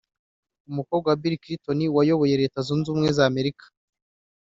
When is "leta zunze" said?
2.41-2.87